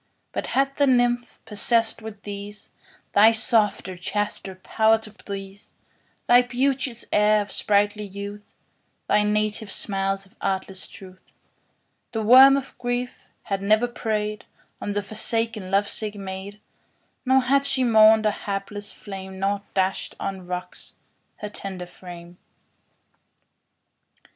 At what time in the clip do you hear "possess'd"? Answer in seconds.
1.45-2.01